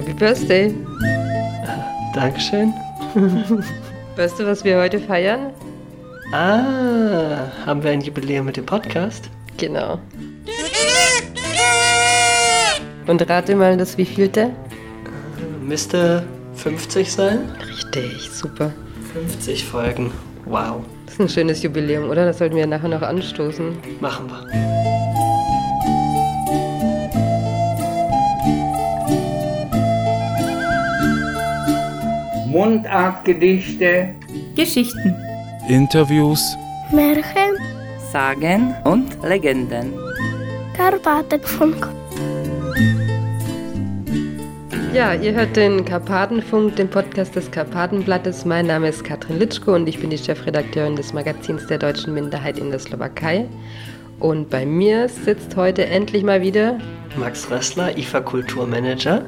Happy 0.00 0.14
Birthday. 0.14 0.74
Dankeschön. 2.14 2.72
Weißt 4.16 4.40
du, 4.40 4.46
was 4.46 4.64
wir 4.64 4.78
heute 4.78 4.98
feiern? 4.98 5.52
Ah, 6.32 7.52
haben 7.66 7.82
wir 7.82 7.90
ein 7.90 8.00
Jubiläum 8.00 8.46
mit 8.46 8.56
dem 8.56 8.64
Podcast? 8.64 9.28
Genau. 9.58 9.98
Und 13.06 13.28
rate 13.28 13.54
mal, 13.54 13.76
das 13.76 13.98
wievielte? 13.98 14.52
Müsste 15.60 16.24
50 16.54 17.12
sein? 17.12 17.40
Richtig, 17.68 18.30
super. 18.30 18.72
50 19.12 19.66
Folgen. 19.66 20.12
Wow. 20.46 20.82
Das 21.04 21.16
ist 21.16 21.20
ein 21.20 21.28
schönes 21.28 21.62
Jubiläum, 21.62 22.08
oder? 22.08 22.24
Das 22.24 22.38
sollten 22.38 22.56
wir 22.56 22.66
nachher 22.66 22.88
noch 22.88 23.02
anstoßen. 23.02 23.76
Machen 24.00 24.30
wir. 24.30 25.09
Mundartgedichte, 32.60 34.14
Geschichten, 34.54 35.16
Interviews, 35.70 36.58
Märchen, 36.92 37.56
Sagen 38.12 38.74
und 38.84 39.16
Legenden. 39.26 39.94
Karpatenfunk. 40.76 41.88
Ja, 44.92 45.14
ihr 45.14 45.32
hört 45.32 45.56
den 45.56 45.86
Karpatenfunk, 45.86 46.76
den 46.76 46.90
Podcast 46.90 47.34
des 47.34 47.50
Karpatenblattes. 47.50 48.44
Mein 48.44 48.66
Name 48.66 48.88
ist 48.90 49.04
Katrin 49.04 49.38
Litschko 49.38 49.74
und 49.76 49.88
ich 49.88 49.98
bin 49.98 50.10
die 50.10 50.18
Chefredakteurin 50.18 50.96
des 50.96 51.14
Magazins 51.14 51.66
der 51.66 51.78
deutschen 51.78 52.12
Minderheit 52.12 52.58
in 52.58 52.68
der 52.68 52.78
Slowakei. 52.78 53.46
Und 54.20 54.50
bei 54.50 54.66
mir 54.66 55.08
sitzt 55.08 55.56
heute 55.56 55.86
endlich 55.86 56.22
mal 56.22 56.42
wieder 56.42 56.78
Max 57.16 57.50
Rössler, 57.50 57.96
IFA 57.96 58.20
Kulturmanager. 58.20 59.24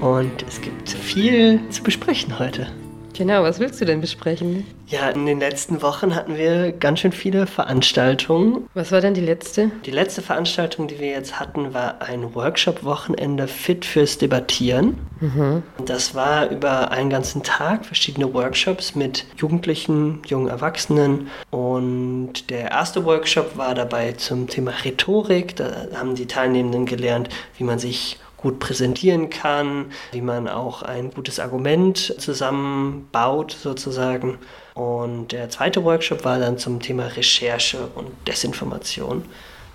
Und 0.00 0.44
es 0.46 0.60
gibt 0.60 0.90
viel 0.90 1.60
zu 1.70 1.82
besprechen 1.82 2.38
heute. 2.38 2.68
Genau, 3.16 3.42
was 3.42 3.58
willst 3.60 3.80
du 3.80 3.86
denn 3.86 4.02
besprechen? 4.02 4.66
Ja, 4.88 5.08
in 5.08 5.24
den 5.24 5.40
letzten 5.40 5.80
Wochen 5.80 6.14
hatten 6.14 6.36
wir 6.36 6.72
ganz 6.72 7.00
schön 7.00 7.12
viele 7.12 7.46
Veranstaltungen. 7.46 8.68
Was 8.74 8.92
war 8.92 9.00
denn 9.00 9.14
die 9.14 9.22
letzte? 9.22 9.70
Die 9.86 9.90
letzte 9.90 10.20
Veranstaltung, 10.20 10.86
die 10.86 10.98
wir 11.00 11.08
jetzt 11.08 11.40
hatten, 11.40 11.72
war 11.72 12.02
ein 12.02 12.34
Workshop-Wochenende 12.34 13.48
Fit 13.48 13.86
fürs 13.86 14.18
Debattieren. 14.18 14.98
Mhm. 15.20 15.62
Das 15.86 16.14
war 16.14 16.50
über 16.50 16.90
einen 16.90 17.08
ganzen 17.08 17.42
Tag 17.42 17.86
verschiedene 17.86 18.32
Workshops 18.34 18.94
mit 18.94 19.24
Jugendlichen, 19.38 20.20
jungen 20.26 20.48
Erwachsenen. 20.48 21.28
Und 21.50 22.50
der 22.50 22.70
erste 22.70 23.04
Workshop 23.06 23.56
war 23.56 23.74
dabei 23.74 24.12
zum 24.12 24.46
Thema 24.46 24.72
Rhetorik. 24.84 25.56
Da 25.56 25.88
haben 25.94 26.14
die 26.14 26.26
Teilnehmenden 26.26 26.84
gelernt, 26.84 27.30
wie 27.56 27.64
man 27.64 27.78
sich 27.78 28.18
gut 28.46 28.60
präsentieren 28.60 29.28
kann, 29.28 29.86
wie 30.12 30.20
man 30.20 30.46
auch 30.46 30.82
ein 30.84 31.10
gutes 31.10 31.40
Argument 31.40 32.14
zusammenbaut 32.16 33.50
sozusagen. 33.60 34.38
Und 34.74 35.32
der 35.32 35.50
zweite 35.50 35.82
Workshop 35.82 36.24
war 36.24 36.38
dann 36.38 36.56
zum 36.56 36.78
Thema 36.78 37.06
Recherche 37.08 37.88
und 37.96 38.06
Desinformation. 38.28 39.24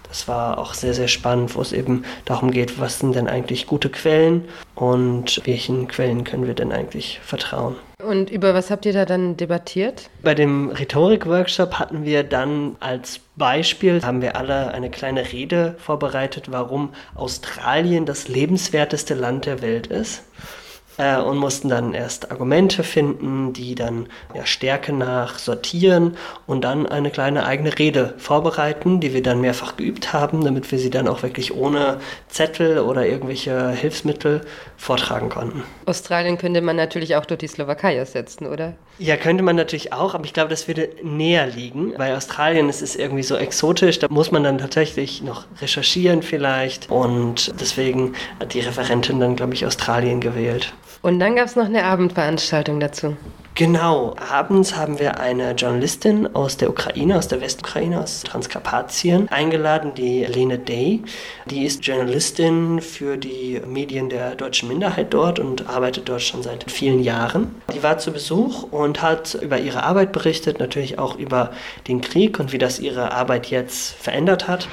Das 0.07 0.29
war 0.29 0.57
auch 0.57 0.73
sehr, 0.73 0.93
sehr 0.93 1.09
spannend, 1.09 1.53
wo 1.55 1.61
es 1.61 1.73
eben 1.73 2.05
darum 2.23 2.51
geht, 2.51 2.79
was 2.79 2.99
sind 2.99 3.13
denn 3.13 3.27
eigentlich 3.27 3.67
gute 3.67 3.89
Quellen 3.89 4.45
und 4.75 5.41
welchen 5.43 5.89
Quellen 5.89 6.23
können 6.23 6.47
wir 6.47 6.53
denn 6.53 6.71
eigentlich 6.71 7.19
vertrauen. 7.21 7.75
Und 8.07 8.29
über 8.29 8.53
was 8.53 8.71
habt 8.71 8.85
ihr 8.85 8.93
da 8.93 9.05
dann 9.05 9.37
debattiert? 9.37 10.09
Bei 10.23 10.33
dem 10.35 10.69
Rhetorik-Workshop 10.69 11.73
hatten 11.79 12.03
wir 12.03 12.23
dann 12.23 12.75
als 12.79 13.19
Beispiel, 13.35 14.01
haben 14.01 14.21
wir 14.21 14.35
alle 14.35 14.71
eine 14.73 14.89
kleine 14.89 15.31
Rede 15.31 15.75
vorbereitet, 15.77 16.51
warum 16.51 16.93
Australien 17.15 18.05
das 18.05 18.27
lebenswerteste 18.27 19.13
Land 19.13 19.45
der 19.45 19.61
Welt 19.61 19.87
ist 19.87 20.23
äh, 21.01 21.19
und 21.19 21.37
mussten 21.37 21.67
dann 21.69 21.93
erst 21.93 22.31
Argumente 22.31 22.83
finden, 22.83 23.53
die 23.53 23.73
dann 23.73 24.07
ja, 24.35 24.45
Stärke 24.45 24.93
nach 24.93 25.39
sortieren 25.39 26.15
und 26.45 26.63
dann 26.63 26.85
eine 26.85 27.09
kleine 27.09 27.45
eigene 27.45 27.77
Rede 27.77 28.13
vorbereiten, 28.17 28.99
die 28.99 29.13
wir 29.13 29.23
dann 29.23 29.41
mehrfach 29.41 29.77
geübt 29.77 30.13
haben, 30.13 30.43
damit 30.43 30.71
wir 30.71 30.77
sie 30.77 30.91
dann 30.91 31.07
auch 31.07 31.23
wirklich 31.23 31.55
ohne 31.55 31.99
Zettel 32.27 32.79
oder 32.79 33.07
irgendwelche 33.07 33.69
Hilfsmittel 33.69 34.41
vortragen 34.77 35.29
konnten. 35.29 35.63
Australien 35.85 36.37
könnte 36.37 36.61
man 36.61 36.75
natürlich 36.75 37.15
auch 37.15 37.25
durch 37.25 37.39
die 37.39 37.47
Slowakei 37.47 37.95
ersetzen, 37.95 38.45
oder? 38.45 38.73
Ja, 38.99 39.17
könnte 39.17 39.43
man 39.43 39.55
natürlich 39.55 39.93
auch, 39.93 40.13
aber 40.13 40.25
ich 40.25 40.33
glaube, 40.33 40.49
das 40.49 40.67
würde 40.67 40.89
näher 41.01 41.47
liegen. 41.47 41.93
Bei 41.97 42.15
Australien 42.15 42.69
ist 42.69 42.83
es 42.83 42.95
irgendwie 42.95 43.23
so 43.23 43.35
exotisch, 43.35 43.97
da 43.97 44.07
muss 44.09 44.31
man 44.31 44.43
dann 44.43 44.59
tatsächlich 44.59 45.23
noch 45.23 45.45
recherchieren 45.61 46.21
vielleicht 46.21 46.91
und 46.91 47.59
deswegen 47.59 48.13
hat 48.39 48.53
die 48.53 48.59
Referentin 48.59 49.19
dann, 49.19 49.35
glaube 49.35 49.55
ich, 49.55 49.65
Australien 49.65 50.19
gewählt. 50.19 50.73
Und 51.01 51.19
dann 51.19 51.35
gab 51.35 51.47
es 51.47 51.55
noch 51.55 51.65
eine 51.65 51.83
Abendveranstaltung 51.83 52.79
dazu. 52.79 53.15
Genau, 53.53 54.15
abends 54.29 54.77
haben 54.77 54.97
wir 54.97 55.19
eine 55.19 55.51
Journalistin 55.51 56.35
aus 56.35 56.55
der 56.55 56.69
Ukraine, 56.69 57.17
aus 57.17 57.27
der 57.27 57.41
Westukraine, 57.41 57.99
aus 58.01 58.21
Transkarpatien 58.21 59.27
eingeladen, 59.27 59.93
die 59.93 60.23
Lene 60.23 60.57
Day. 60.57 61.03
Die 61.47 61.65
ist 61.65 61.85
Journalistin 61.85 62.79
für 62.79 63.17
die 63.17 63.61
Medien 63.67 64.07
der 64.07 64.35
deutschen 64.35 64.69
Minderheit 64.69 65.13
dort 65.13 65.39
und 65.39 65.67
arbeitet 65.67 66.07
dort 66.07 66.21
schon 66.21 66.43
seit 66.43 66.71
vielen 66.71 67.03
Jahren. 67.03 67.53
Die 67.73 67.83
war 67.83 67.97
zu 67.97 68.13
Besuch 68.13 68.63
und 68.71 69.01
hat 69.01 69.37
über 69.41 69.59
ihre 69.59 69.83
Arbeit 69.83 70.13
berichtet, 70.13 70.59
natürlich 70.59 70.97
auch 70.97 71.17
über 71.17 71.51
den 71.89 71.99
Krieg 71.99 72.39
und 72.39 72.53
wie 72.53 72.57
das 72.57 72.79
ihre 72.79 73.11
Arbeit 73.11 73.47
jetzt 73.47 73.95
verändert 73.95 74.47
hat. 74.47 74.69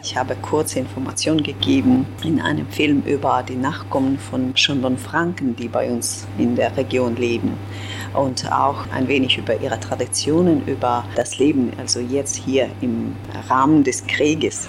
Ich 0.00 0.16
habe 0.16 0.36
kurze 0.36 0.78
Informationen 0.78 1.42
gegeben 1.42 2.06
in 2.22 2.40
einem 2.40 2.68
Film 2.68 3.02
über 3.04 3.44
die 3.46 3.56
Nachkommen 3.56 4.16
von 4.18 4.56
Schondon 4.56 4.96
Franken, 4.96 5.56
die 5.56 5.66
bei 5.66 5.90
uns 5.90 6.26
in 6.38 6.54
der 6.54 6.76
Region 6.76 7.16
leben. 7.16 7.54
Und 8.14 8.50
auch 8.52 8.86
ein 8.92 9.08
wenig 9.08 9.38
über 9.38 9.60
ihre 9.60 9.80
Traditionen, 9.80 10.64
über 10.66 11.04
das 11.16 11.38
Leben, 11.38 11.72
also 11.78 11.98
jetzt 11.98 12.36
hier 12.36 12.68
im 12.80 13.16
Rahmen 13.48 13.82
des 13.82 14.06
Krieges. 14.06 14.68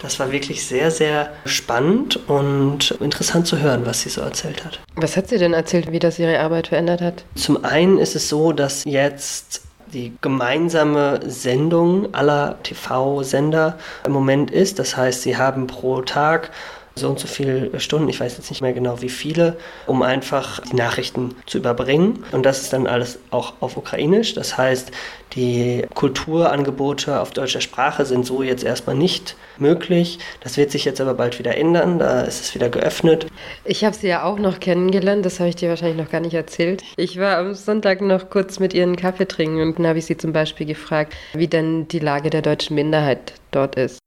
Das 0.00 0.18
war 0.20 0.32
wirklich 0.32 0.64
sehr, 0.64 0.90
sehr 0.90 1.32
spannend 1.44 2.16
und 2.28 2.92
interessant 3.00 3.46
zu 3.46 3.58
hören, 3.58 3.84
was 3.84 4.02
sie 4.02 4.08
so 4.08 4.22
erzählt 4.22 4.64
hat. 4.64 4.80
Was 4.94 5.16
hat 5.16 5.28
sie 5.28 5.38
denn 5.38 5.52
erzählt, 5.52 5.92
wie 5.92 5.98
das 5.98 6.18
ihre 6.18 6.40
Arbeit 6.40 6.68
verändert 6.68 7.02
hat? 7.02 7.24
Zum 7.34 7.62
einen 7.64 7.98
ist 7.98 8.16
es 8.16 8.28
so, 8.28 8.52
dass 8.52 8.84
jetzt 8.84 9.62
die 9.92 10.16
gemeinsame 10.20 11.20
Sendung 11.26 12.14
aller 12.14 12.56
TV-Sender 12.62 13.78
im 14.04 14.12
Moment 14.12 14.50
ist. 14.50 14.78
Das 14.78 14.96
heißt, 14.96 15.22
sie 15.22 15.36
haben 15.36 15.66
pro 15.66 16.02
Tag 16.02 16.50
so 16.98 17.10
und 17.10 17.18
so 17.18 17.26
viele 17.26 17.78
Stunden, 17.78 18.08
ich 18.08 18.20
weiß 18.20 18.38
jetzt 18.38 18.48
nicht 18.50 18.62
mehr 18.62 18.72
genau 18.72 19.02
wie 19.02 19.10
viele, 19.10 19.58
um 19.86 20.02
einfach 20.02 20.60
die 20.60 20.76
Nachrichten 20.76 21.34
zu 21.44 21.58
überbringen. 21.58 22.24
Und 22.32 22.46
das 22.46 22.62
ist 22.62 22.72
dann 22.72 22.86
alles 22.86 23.18
auch 23.30 23.52
auf 23.60 23.76
Ukrainisch. 23.76 24.32
Das 24.32 24.56
heißt, 24.56 24.90
die 25.34 25.84
Kulturangebote 25.94 27.20
auf 27.20 27.32
deutscher 27.32 27.60
Sprache 27.60 28.06
sind 28.06 28.24
so 28.24 28.42
jetzt 28.42 28.64
erstmal 28.64 28.96
nicht 28.96 29.36
möglich. 29.58 30.18
Das 30.40 30.56
wird 30.56 30.70
sich 30.70 30.86
jetzt 30.86 31.00
aber 31.00 31.12
bald 31.12 31.38
wieder 31.38 31.56
ändern. 31.56 31.98
Da 31.98 32.22
ist 32.22 32.40
es 32.40 32.54
wieder 32.54 32.70
geöffnet. 32.70 33.26
Ich 33.66 33.84
habe 33.84 33.94
sie 33.94 34.08
ja 34.08 34.22
auch 34.22 34.38
noch 34.38 34.58
kennengelernt. 34.58 35.26
Das 35.26 35.38
habe 35.38 35.50
ich 35.50 35.56
dir 35.56 35.68
wahrscheinlich 35.68 36.02
noch 36.02 36.10
gar 36.10 36.20
nicht 36.20 36.34
erzählt. 36.34 36.82
Ich 36.96 37.20
war 37.20 37.36
am 37.36 37.52
Sonntag 37.52 38.00
noch 38.00 38.30
kurz 38.30 38.58
mit 38.58 38.72
ihren 38.72 38.96
Kaffee 38.96 39.28
trinken 39.28 39.60
und 39.60 39.78
dann 39.78 39.86
habe 39.86 39.98
ich 39.98 40.06
sie 40.06 40.16
zum 40.16 40.32
Beispiel 40.32 40.66
gefragt, 40.66 41.14
wie 41.34 41.48
denn 41.48 41.88
die 41.88 41.98
Lage 41.98 42.30
der 42.30 42.40
deutschen 42.40 42.74
Minderheit 42.74 43.34
dort 43.50 43.76
ist. 43.76 43.98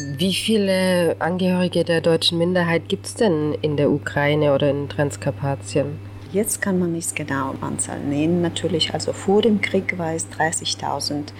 Wie 0.00 0.32
viele 0.32 1.16
Angehörige 1.18 1.82
der 1.82 2.00
deutschen 2.00 2.38
Minderheit 2.38 2.88
gibt 2.88 3.06
es 3.06 3.14
denn 3.14 3.54
in 3.62 3.76
der 3.76 3.90
Ukraine 3.90 4.54
oder 4.54 4.70
in 4.70 4.88
Transkarpatien? 4.88 5.98
Jetzt 6.32 6.62
kann 6.62 6.78
man 6.78 6.92
nicht 6.92 7.16
genau 7.16 7.54
Anzahl 7.60 7.98
nennen. 7.98 8.40
Natürlich, 8.40 8.94
also 8.94 9.12
vor 9.12 9.42
dem 9.42 9.60
Krieg 9.60 9.98
war 9.98 10.14
es 10.14 10.28
30.000 10.28 11.32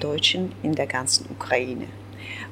Deutschen 0.00 0.52
in 0.62 0.74
der 0.74 0.86
ganzen 0.86 1.26
Ukraine. 1.30 1.88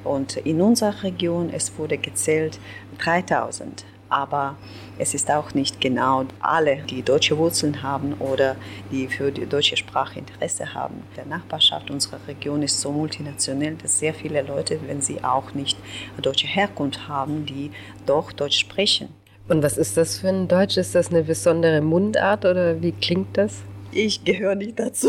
Und 0.03 0.37
in 0.37 0.61
unserer 0.61 1.03
Region, 1.03 1.49
es 1.51 1.79
wurde 1.79 1.97
gezählt 1.97 2.59
3000 2.99 3.87
aber 4.15 4.57
es 4.97 5.13
ist 5.13 5.29
auch 5.29 5.55
nicht 5.55 5.81
genau 5.81 6.25
alle, 6.39 6.77
die 6.89 7.03
deutsche 7.03 7.37
Wurzeln 7.37 7.83
haben 7.83 8.15
oder 8.21 8.55
die 8.93 9.09
für 9.09 9.33
die 9.33 9.45
deutsche 9.45 9.77
Sprache 9.77 10.21
Interesse 10.21 10.73
haben. 10.73 11.03
Der 11.17 11.27
Nachbarschaft 11.27 11.91
unserer 11.91 12.21
Region 12.29 12.63
ist 12.63 12.81
so 12.81 12.93
multinational, 12.93 13.75
dass 13.75 13.99
sehr 13.99 14.15
viele 14.15 14.43
Leute, 14.43 14.79
wenn 14.87 15.03
sie 15.03 15.25
auch 15.25 15.53
nicht 15.55 15.77
deutsche 16.23 16.47
Herkunft 16.47 17.09
haben, 17.09 17.45
die 17.45 17.73
doch 18.07 18.31
Deutsch 18.33 18.59
sprechen. 18.59 19.09
Und 19.49 19.65
was 19.65 19.77
ist 19.77 19.97
das 19.97 20.19
für 20.19 20.29
ein 20.29 20.47
Deutsch? 20.47 20.77
Ist 20.77 20.95
das 20.95 21.11
eine 21.11 21.25
besondere 21.25 21.81
Mundart 21.81 22.45
oder 22.45 22.81
wie 22.81 22.93
klingt 22.93 23.37
das? 23.37 23.63
Ich 23.91 24.25
gehöre 24.25 24.55
nicht 24.55 24.79
dazu. 24.79 25.09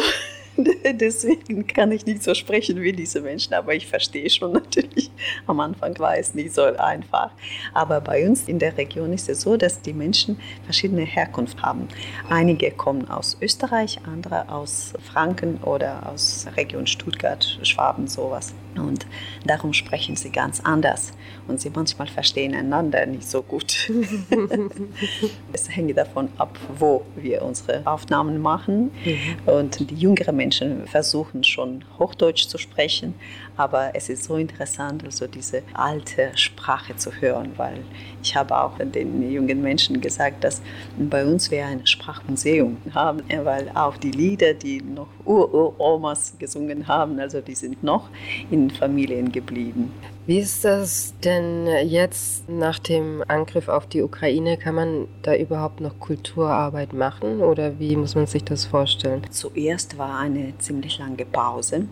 Deswegen 0.93 1.67
kann 1.67 1.91
ich 1.91 2.05
nicht 2.05 2.23
so 2.23 2.33
sprechen 2.33 2.81
wie 2.81 2.93
diese 2.93 3.21
Menschen, 3.21 3.53
aber 3.53 3.73
ich 3.73 3.87
verstehe 3.87 4.29
schon 4.29 4.53
natürlich. 4.53 5.11
Am 5.47 5.59
Anfang 5.59 5.97
war 5.99 6.17
es 6.17 6.33
nicht 6.33 6.53
so 6.53 6.63
einfach. 6.63 7.31
Aber 7.73 8.01
bei 8.01 8.27
uns 8.27 8.47
in 8.47 8.59
der 8.59 8.77
Region 8.77 9.13
ist 9.13 9.29
es 9.29 9.41
so, 9.41 9.57
dass 9.57 9.81
die 9.81 9.93
Menschen 9.93 10.39
verschiedene 10.63 11.03
Herkunft 11.03 11.61
haben. 11.61 11.87
Einige 12.29 12.71
kommen 12.71 13.09
aus 13.09 13.37
Österreich, 13.41 13.99
andere 14.05 14.49
aus 14.49 14.93
Franken 15.11 15.57
oder 15.57 16.09
aus 16.09 16.45
der 16.45 16.57
Region 16.57 16.87
Stuttgart, 16.87 17.59
Schwaben, 17.63 18.07
sowas. 18.07 18.53
Und 18.75 19.05
darum 19.45 19.73
sprechen 19.73 20.15
sie 20.15 20.31
ganz 20.31 20.59
anders. 20.61 21.13
Und 21.47 21.61
sie 21.61 21.69
manchmal 21.69 22.07
verstehen 22.07 22.55
einander 22.55 23.05
nicht 23.05 23.29
so 23.29 23.41
gut. 23.41 23.89
es 25.53 25.69
hängt 25.69 25.97
davon 25.97 26.29
ab, 26.37 26.57
wo 26.77 27.05
wir 27.15 27.41
unsere 27.43 27.85
Aufnahmen 27.85 28.41
machen. 28.41 28.91
Mhm. 29.05 29.37
Und 29.45 29.89
die 29.89 29.95
jüngeren 29.95 30.35
Menschen 30.35 30.44
versuchen 30.87 31.43
schon 31.43 31.83
Hochdeutsch 31.99 32.47
zu 32.47 32.57
sprechen, 32.57 33.15
aber 33.57 33.91
es 33.93 34.09
ist 34.09 34.23
so 34.25 34.35
interessant, 34.37 35.03
also 35.03 35.27
diese 35.27 35.63
alte 35.73 36.31
Sprache 36.35 36.95
zu 36.95 37.11
hören, 37.11 37.51
weil 37.57 37.79
ich 38.21 38.35
habe 38.35 38.57
auch 38.57 38.77
den 38.77 39.31
jungen 39.31 39.61
Menschen 39.61 40.01
gesagt, 40.01 40.43
dass 40.43 40.61
bei 40.97 41.25
uns 41.25 41.51
wir 41.51 41.65
ein 41.65 41.85
Sprachmuseum 41.85 42.77
haben, 42.93 43.21
weil 43.43 43.69
auch 43.73 43.97
die 43.97 44.11
Lieder, 44.11 44.53
die 44.53 44.81
noch 44.81 45.07
Ur-Omas 45.25 46.35
gesungen 46.37 46.87
haben, 46.87 47.19
also 47.19 47.41
die 47.41 47.55
sind 47.55 47.83
noch 47.83 48.09
in 48.51 48.69
Familien 48.69 49.31
geblieben. 49.31 49.91
Wie 50.27 50.39
ist 50.39 50.65
das 50.65 51.13
denn 51.23 51.67
jetzt 51.85 52.49
nach 52.49 52.79
dem 52.79 53.23
Angriff 53.27 53.67
auf 53.67 53.85
die 53.85 54.01
Ukraine? 54.01 54.57
Kann 54.57 54.73
man 54.73 55.07
da 55.21 55.35
überhaupt 55.35 55.81
noch 55.81 55.99
Kulturarbeit 55.99 56.93
machen 56.93 57.41
oder 57.41 57.79
wie 57.79 57.95
muss 57.95 58.15
man 58.15 58.25
sich 58.25 58.43
das 58.43 58.65
vorstellen? 58.65 59.21
Zuerst 59.29 59.99
war 59.99 60.19
eine 60.19 60.57
ziemlich 60.57 60.97
lange 60.97 61.25
Pause 61.25 61.87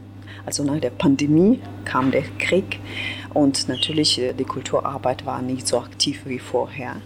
also 0.45 0.63
nach 0.63 0.79
der 0.79 0.89
Pandemie 0.89 1.59
kam 1.85 2.11
der 2.11 2.23
Krieg 2.39 2.79
und 3.33 3.67
natürlich 3.67 4.19
äh, 4.19 4.33
die 4.33 4.43
Kulturarbeit 4.43 5.25
war 5.25 5.41
nicht 5.41 5.67
so 5.67 5.79
aktiv 5.79 6.21
wie 6.25 6.39
vorher. 6.39 6.97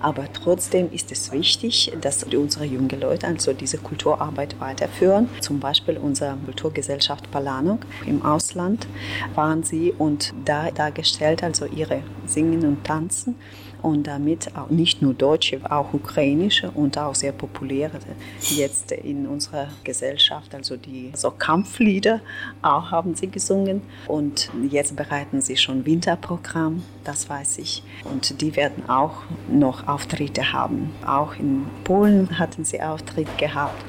Aber 0.00 0.24
trotzdem 0.32 0.90
ist 0.92 1.12
es 1.12 1.32
wichtig, 1.32 1.92
dass 2.00 2.24
unsere 2.24 2.64
jungen 2.64 3.00
Leute 3.00 3.26
also 3.26 3.52
diese 3.52 3.78
Kulturarbeit 3.78 4.58
weiterführen. 4.60 5.28
Zum 5.40 5.60
Beispiel 5.60 5.96
unsere 5.96 6.36
Kulturgesellschaft 6.44 7.30
Palanok 7.30 7.80
im 8.06 8.24
Ausland 8.24 8.86
waren 9.34 9.62
sie 9.62 9.92
und 9.96 10.34
da 10.44 10.70
dargestellt 10.70 11.42
also 11.42 11.66
ihre 11.66 12.02
Singen 12.26 12.64
und 12.64 12.84
Tanzen 12.84 13.36
und 13.82 14.06
damit 14.06 14.56
auch 14.56 14.70
nicht 14.70 15.02
nur 15.02 15.14
deutsche, 15.14 15.60
auch 15.70 15.92
ukrainische 15.92 16.70
und 16.70 16.98
auch 16.98 17.14
sehr 17.14 17.32
populäre 17.32 17.98
jetzt 18.40 18.92
in 18.92 19.26
unserer 19.26 19.68
Gesellschaft, 19.84 20.54
also 20.54 20.76
die 20.76 21.12
so 21.14 21.30
Kampflieder 21.30 22.20
auch 22.62 22.90
haben 22.90 23.14
sie 23.14 23.28
gesungen. 23.28 23.82
Und 24.06 24.50
jetzt 24.70 24.96
bereiten 24.96 25.40
sie 25.40 25.56
schon 25.56 25.84
Winterprogramm, 25.86 26.82
das 27.04 27.28
weiß 27.28 27.58
ich. 27.58 27.82
Und 28.04 28.40
die 28.40 28.56
werden 28.56 28.88
auch 28.88 29.22
noch 29.48 29.86
Auftritte 29.86 30.52
haben. 30.52 30.90
Auch 31.06 31.34
in 31.38 31.66
Polen 31.84 32.38
hatten 32.38 32.64
sie 32.64 32.80
Auftritt 32.80 33.38
gehabt 33.38 33.84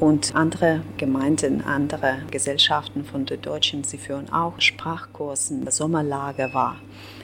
und 0.00 0.34
andere 0.34 0.82
Gemeinden, 0.96 1.62
andere 1.62 2.22
Gesellschaften 2.30 3.04
von 3.04 3.26
den 3.26 3.42
Deutschen, 3.42 3.84
sie 3.84 3.98
führen 3.98 4.32
auch 4.32 4.54
Sprachkursen. 4.58 5.70
Sommerlager 5.70 6.52
war. 6.54 6.76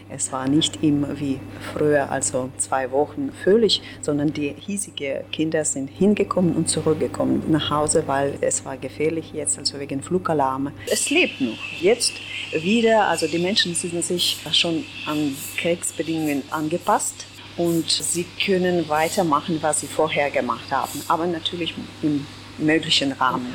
Es 0.08 0.30
war 0.30 0.46
nicht 0.46 0.84
immer 0.84 1.18
wie 1.18 1.40
früher, 1.72 2.12
also 2.12 2.50
zwei 2.58 2.92
Wochen 2.92 3.32
völlig, 3.42 3.82
sondern 4.02 4.32
die 4.32 4.54
hiesigen 4.56 5.28
Kinder 5.32 5.64
sind 5.64 5.88
hingekommen 5.88 6.54
und 6.54 6.68
zurückgekommen 6.68 7.42
nach 7.48 7.70
Hause, 7.70 8.04
weil 8.06 8.34
es 8.40 8.64
war 8.64 8.76
gefährlich 8.76 9.32
jetzt, 9.32 9.58
also 9.58 9.80
wegen 9.80 10.02
Flugalarme. 10.02 10.72
Es 10.88 11.10
lebt 11.10 11.40
noch. 11.40 11.58
Jetzt 11.80 12.12
wieder, 12.52 13.08
also 13.08 13.26
die 13.26 13.38
Menschen 13.38 13.74
sind 13.74 14.04
sich 14.04 14.38
schon 14.52 14.84
an 15.06 15.34
Kriegsbedingungen 15.56 16.44
angepasst 16.50 17.26
und 17.56 17.90
sie 17.90 18.26
können 18.44 18.88
weitermachen, 18.88 19.58
was 19.60 19.80
sie 19.80 19.88
vorher 19.88 20.30
gemacht 20.30 20.70
haben, 20.70 21.00
aber 21.08 21.26
natürlich 21.26 21.74
im 22.02 22.24
möglichen 22.58 23.12
Rahmen. 23.12 23.54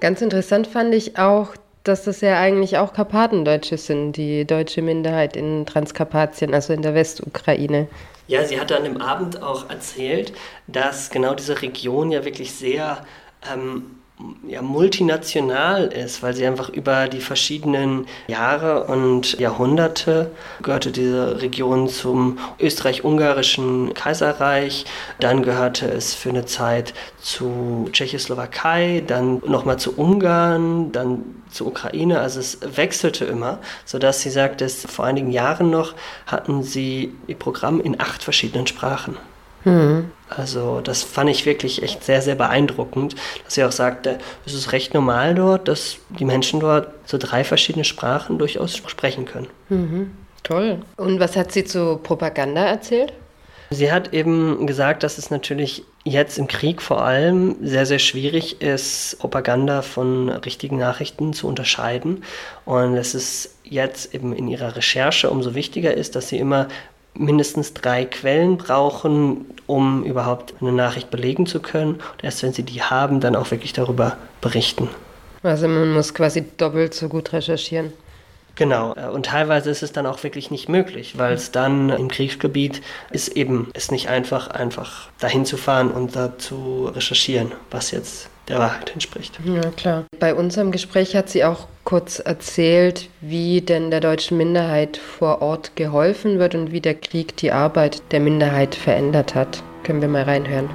Ganz 0.00 0.20
interessant 0.20 0.66
fand 0.66 0.94
ich 0.94 1.18
auch, 1.18 1.54
dass 1.84 2.04
das 2.04 2.20
ja 2.20 2.38
eigentlich 2.38 2.78
auch 2.78 2.92
Karpatendeutsche 2.92 3.76
sind, 3.76 4.12
die 4.12 4.44
deutsche 4.44 4.82
Minderheit 4.82 5.36
in 5.36 5.66
Transkarpatien, 5.66 6.54
also 6.54 6.72
in 6.72 6.82
der 6.82 6.94
Westukraine. 6.94 7.88
Ja, 8.28 8.44
sie 8.44 8.60
hat 8.60 8.70
an 8.72 8.84
dem 8.84 9.00
Abend 9.00 9.42
auch 9.42 9.68
erzählt, 9.68 10.32
dass 10.66 11.10
genau 11.10 11.34
diese 11.34 11.60
Region 11.60 12.12
ja 12.12 12.24
wirklich 12.24 12.52
sehr 12.52 13.04
ähm, 13.52 14.01
ja, 14.46 14.62
multinational 14.62 15.86
ist, 15.86 16.22
weil 16.22 16.34
sie 16.34 16.46
einfach 16.46 16.68
über 16.68 17.08
die 17.08 17.20
verschiedenen 17.20 18.06
Jahre 18.28 18.84
und 18.84 19.38
Jahrhunderte 19.38 20.30
gehörte 20.62 20.92
diese 20.92 21.40
Region 21.40 21.88
zum 21.88 22.38
österreich-ungarischen 22.60 23.94
Kaiserreich, 23.94 24.84
dann 25.18 25.42
gehörte 25.42 25.86
es 25.86 26.14
für 26.14 26.28
eine 26.28 26.44
Zeit 26.44 26.94
zu 27.20 27.88
Tschechoslowakei, 27.92 29.02
dann 29.06 29.42
nochmal 29.46 29.78
zu 29.78 29.96
Ungarn, 29.96 30.92
dann 30.92 31.24
zur 31.50 31.68
Ukraine, 31.68 32.20
also 32.20 32.40
es 32.40 32.58
wechselte 32.76 33.24
immer, 33.24 33.58
sodass 33.84 34.20
sie 34.20 34.30
sagt, 34.30 34.60
dass 34.60 34.86
vor 34.86 35.04
einigen 35.04 35.30
Jahren 35.30 35.70
noch 35.70 35.94
hatten 36.26 36.62
sie 36.62 37.14
ihr 37.26 37.36
Programm 37.36 37.80
in 37.80 38.00
acht 38.00 38.22
verschiedenen 38.22 38.66
Sprachen. 38.66 39.16
Mhm. 39.64 40.10
Also 40.28 40.80
das 40.80 41.02
fand 41.02 41.30
ich 41.30 41.46
wirklich 41.46 41.82
echt 41.82 42.04
sehr, 42.04 42.22
sehr 42.22 42.34
beeindruckend, 42.34 43.14
dass 43.44 43.54
sie 43.54 43.64
auch 43.64 43.72
sagte, 43.72 44.18
es 44.46 44.54
ist 44.54 44.72
recht 44.72 44.94
normal 44.94 45.34
dort, 45.34 45.68
dass 45.68 45.96
die 46.08 46.24
Menschen 46.24 46.60
dort 46.60 46.88
so 47.04 47.18
drei 47.18 47.44
verschiedene 47.44 47.84
Sprachen 47.84 48.38
durchaus 48.38 48.76
sprechen 48.76 49.26
können. 49.26 49.48
Mhm. 49.68 50.10
Toll. 50.42 50.78
Und 50.96 51.20
was 51.20 51.36
hat 51.36 51.52
sie 51.52 51.64
zu 51.64 52.00
Propaganda 52.02 52.64
erzählt? 52.64 53.12
Sie 53.72 53.90
hat 53.90 54.12
eben 54.12 54.66
gesagt, 54.66 55.02
dass 55.02 55.16
es 55.16 55.30
natürlich 55.30 55.84
jetzt 56.04 56.36
im 56.36 56.46
Krieg 56.46 56.82
vor 56.82 57.02
allem 57.02 57.56
sehr, 57.62 57.86
sehr 57.86 58.00
schwierig 58.00 58.60
ist, 58.60 59.18
Propaganda 59.18 59.80
von 59.80 60.28
richtigen 60.28 60.76
Nachrichten 60.76 61.32
zu 61.32 61.48
unterscheiden. 61.48 62.22
Und 62.66 62.96
es 62.96 63.14
ist 63.14 63.56
jetzt 63.64 64.14
eben 64.14 64.34
in 64.34 64.48
ihrer 64.48 64.76
Recherche 64.76 65.30
umso 65.30 65.54
wichtiger 65.54 65.94
ist, 65.94 66.16
dass 66.16 66.28
sie 66.28 66.38
immer 66.38 66.68
mindestens 67.14 67.74
drei 67.74 68.04
Quellen 68.04 68.56
brauchen, 68.56 69.46
um 69.66 70.04
überhaupt 70.04 70.54
eine 70.60 70.72
Nachricht 70.72 71.10
belegen 71.10 71.46
zu 71.46 71.60
können. 71.60 71.94
Und 71.94 72.24
erst 72.24 72.42
wenn 72.42 72.52
sie 72.52 72.62
die 72.62 72.82
haben, 72.82 73.20
dann 73.20 73.36
auch 73.36 73.50
wirklich 73.50 73.72
darüber 73.72 74.16
berichten. 74.40 74.88
Also 75.42 75.68
man 75.68 75.92
muss 75.92 76.14
quasi 76.14 76.44
doppelt 76.56 76.94
so 76.94 77.08
gut 77.08 77.32
recherchieren. 77.32 77.92
Genau, 78.54 78.94
und 79.14 79.26
teilweise 79.26 79.70
ist 79.70 79.82
es 79.82 79.92
dann 79.92 80.04
auch 80.04 80.22
wirklich 80.22 80.50
nicht 80.50 80.68
möglich, 80.68 81.16
weil 81.16 81.32
es 81.32 81.52
dann 81.52 81.88
im 81.88 82.08
Kriegsgebiet 82.08 82.82
ist 83.10 83.28
eben 83.28 83.70
es 83.72 83.90
nicht 83.90 84.08
einfach, 84.08 84.48
einfach 84.48 85.08
dahin 85.18 85.46
zu 85.46 85.56
fahren 85.56 85.90
und 85.90 86.14
da 86.14 86.36
zu 86.36 86.90
recherchieren, 86.94 87.52
was 87.70 87.92
jetzt 87.92 88.28
der 88.52 88.60
Wahrheit 88.60 88.92
entspricht. 88.92 89.38
Ja, 89.44 89.70
klar. 89.76 90.04
Bei 90.18 90.34
unserem 90.34 90.70
Gespräch 90.70 91.16
hat 91.16 91.28
sie 91.28 91.44
auch 91.44 91.66
kurz 91.84 92.18
erzählt, 92.18 93.08
wie 93.20 93.60
denn 93.60 93.90
der 93.90 94.00
deutschen 94.00 94.36
Minderheit 94.36 94.96
vor 94.96 95.42
Ort 95.42 95.74
geholfen 95.74 96.38
wird 96.38 96.54
und 96.54 96.70
wie 96.70 96.80
der 96.80 96.94
Krieg 96.94 97.36
die 97.36 97.50
Arbeit 97.50 98.02
der 98.12 98.20
Minderheit 98.20 98.74
verändert 98.74 99.34
hat. 99.34 99.62
Können 99.82 100.00
wir 100.00 100.08
mal 100.08 100.22
reinhören. 100.22 100.68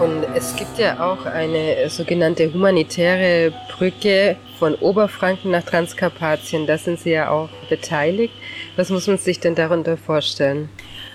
Und 0.00 0.24
es 0.36 0.54
gibt 0.56 0.78
ja 0.78 1.00
auch 1.00 1.26
eine 1.26 1.88
sogenannte 1.88 2.52
humanitäre 2.52 3.52
Brücke 3.76 4.36
von 4.58 4.74
Oberfranken 4.76 5.50
nach 5.50 5.64
Transkarpatien. 5.64 6.66
Da 6.66 6.78
sind 6.78 7.00
Sie 7.00 7.10
ja 7.10 7.30
auch 7.30 7.48
beteiligt. 7.68 8.32
Was 8.76 8.90
muss 8.90 9.06
man 9.06 9.18
sich 9.18 9.40
denn 9.40 9.54
darunter 9.54 9.96
vorstellen? 9.96 10.68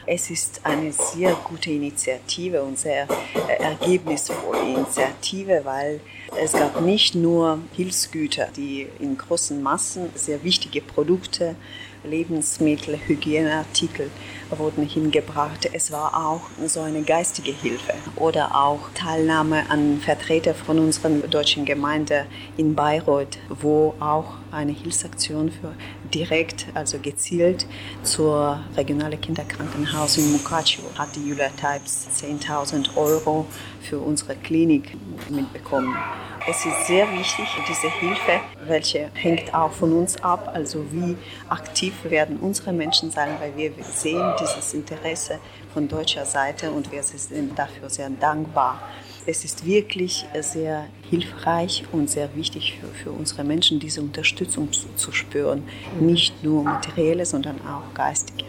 Es 0.06 0.30
ist 0.30 0.62
eine 0.64 0.92
sehr 0.92 1.34
gute 1.44 1.72
Initiative 1.72 2.64
und 2.64 2.78
sehr 2.78 3.08
äh, 3.48 3.64
ergebnisvolle 3.64 4.62
Initiative, 4.62 5.62
weil 5.64 6.00
es 6.42 6.54
gab 6.54 6.82
nicht 6.82 7.14
nur 7.14 7.60
Hilfsgüter, 7.76 8.48
die 8.56 8.88
in 9.00 9.18
großen 9.18 9.62
Massen 9.62 10.10
sehr 10.16 10.44
wichtige 10.44 10.82
Produkte, 10.82 11.56
Lebensmittel, 12.04 13.00
Hygieneartikel 13.08 14.10
wurden 14.50 14.84
hingebracht. 14.86 15.70
Es 15.72 15.92
war 15.92 16.28
auch 16.28 16.42
so 16.68 16.82
eine 16.82 17.04
geistige 17.04 17.52
Hilfe 17.52 17.94
oder 18.16 18.56
auch 18.56 18.90
Teilnahme 18.94 19.70
an 19.70 20.00
Vertreter 20.00 20.54
von 20.54 20.80
unserer 20.80 21.10
deutschen 21.10 21.66
Gemeinde 21.66 22.26
in 22.58 22.76
Bayreuth, 22.76 23.38
wo 23.50 23.94
auch 24.00 24.34
eine 24.52 24.72
Hilfsaktion 24.72 25.52
für 25.52 25.74
direkt, 26.14 26.68
also 26.74 27.00
gezielt 27.00 27.66
zur 28.04 28.60
regionalen 28.76 29.20
Kinderkrankenhaus 29.20 30.18
in 30.18 30.32
Mukaccio 30.32 30.84
hat 30.98 31.16
die 31.16 31.28
Julia 31.28 31.50
Types 31.50 32.08
10.000 32.22 32.98
Euro 32.98 33.46
für 33.82 34.00
unsere 34.00 34.36
Klinik 34.36 34.98
mitbekommen. 35.30 35.96
Es 36.48 36.66
ist 36.66 36.88
sehr 36.88 37.08
wichtig, 37.12 37.46
diese 37.70 37.88
Hilfe, 38.00 38.42
welche 38.66 39.12
hängt 39.14 39.54
auch 39.54 39.72
von 39.72 39.94
uns 39.94 40.22
ab, 40.24 40.50
also 40.54 40.84
wie 40.92 41.16
aktiv 41.50 41.94
werden 42.04 42.38
unsere 42.38 42.74
Menschen 42.74 43.12
sein, 43.12 43.30
weil 43.40 43.56
wir 43.56 43.72
sehen 43.84 44.34
dieses 44.40 44.74
Interesse 44.74 45.40
von 45.72 45.88
deutscher 45.88 46.26
Seite 46.26 46.72
und 46.72 46.92
wir 46.92 47.04
sind 47.04 47.58
dafür 47.58 47.90
sehr 47.92 48.10
dankbar. 48.10 48.82
Es 49.28 49.46
ist 49.46 49.68
wirklich 49.68 50.26
sehr 50.40 50.88
hilfreich 51.12 51.84
und 51.92 52.10
sehr 52.10 52.36
wichtig 52.36 52.80
für, 52.80 52.88
für 52.88 53.12
unsere 53.12 53.44
Menschen, 53.44 53.80
diese 53.80 54.02
Unterstützung 54.02 54.72
zu, 54.72 54.88
zu 54.96 55.12
spüren. 55.12 55.62
Nicht 56.00 56.44
nur 56.44 56.64
materielle, 56.64 57.24
sondern 57.24 57.62
auch 57.62 57.94
geistige. 57.94 58.46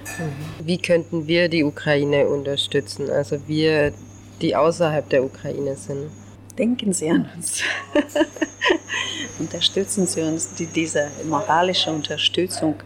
Wie 0.61 0.79
könnten 0.79 1.27
wir 1.27 1.51
die 1.51 1.63
Ukraine 1.63 2.27
unterstützen? 2.27 3.11
Also 3.11 3.47
wir, 3.47 3.93
die 4.41 4.57
außerhalb 4.57 5.11
der 5.11 5.25
Ukraine 5.25 5.77
sind. 5.77 6.11
Denken 6.59 6.93
Sie 6.93 7.09
an 7.09 7.29
uns. 7.35 7.63
Unterstützen 9.39 10.07
Sie 10.07 10.21
uns, 10.21 10.55
die, 10.55 10.67
diese 10.67 11.11
moralische 11.29 11.91
Unterstützung 11.91 12.77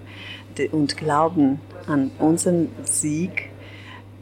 und 0.73 0.97
Glauben 0.97 1.61
an 1.87 2.11
unseren 2.19 2.69
Sieg 2.85 3.51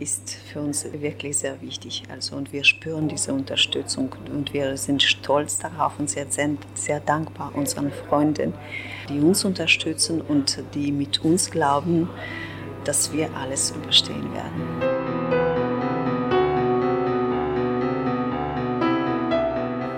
ist 0.01 0.37
für 0.53 0.61
uns 0.61 0.85
wirklich 0.93 1.37
sehr 1.39 1.61
wichtig. 1.61 2.03
Also, 2.11 2.37
und 2.37 2.53
wir 2.53 2.65
spüren 2.65 3.09
diese 3.09 3.33
Unterstützung 3.33 4.15
und 4.33 4.53
wir 4.53 4.77
sind 4.77 5.03
stolz 5.03 5.59
darauf 5.59 5.99
und 5.99 6.11
sehr, 6.11 6.27
sehr 6.75 7.01
dankbar 7.01 7.53
unseren 7.55 7.93
Freunden, 7.93 8.55
die 9.09 9.21
uns 9.21 9.45
unterstützen 9.45 10.21
und 10.21 10.63
die 10.75 10.91
mit 10.91 11.25
uns 11.25 11.51
glauben, 11.51 12.11
dass 12.85 13.13
wir 13.13 13.35
alles 13.37 13.71
überstehen 13.71 14.33
werden. 14.35 14.94